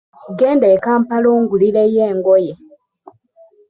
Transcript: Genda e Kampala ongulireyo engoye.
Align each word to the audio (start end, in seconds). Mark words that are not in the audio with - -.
Genda 0.39 0.67
e 0.75 0.77
Kampala 0.85 1.27
ongulireyo 1.37 2.01
engoye. 2.11 2.53